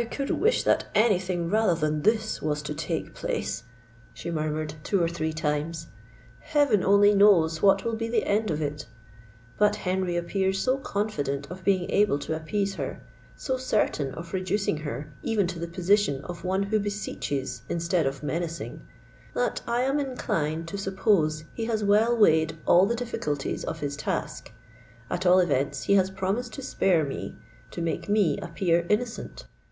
[0.00, 3.64] "I could wish that any thing rather than this was to take place!"
[4.14, 5.88] she murmured two or three times.
[6.38, 8.86] "Heaven only knows what will be the end of it!
[9.58, 15.12] But Henry appears so confident of being able to appease her—so certain of reducing her
[15.24, 20.78] even to the position of one who beseeches instead of menacing—that I am inclined to
[20.78, 24.52] suppose he has well weighed all the difficulties of his task.
[25.10, 29.46] At all events he has promised to spare me—to make me appear innocent!